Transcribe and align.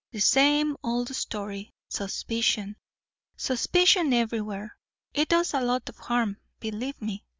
"The 0.11 0.19
same 0.19 0.75
old 0.83 1.13
story. 1.15 1.75
Suspicion 1.87 2.75
suspicion 3.37 4.13
everywhere. 4.15 4.75
It 5.13 5.29
does 5.29 5.53
a 5.53 5.61
lot 5.61 5.89
of 5.89 5.97
harm, 5.99 6.37
believe 6.59 6.99
me. 6.99 7.23